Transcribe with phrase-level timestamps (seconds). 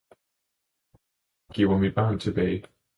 [1.53, 2.63] Giv mig mit barn tilbage!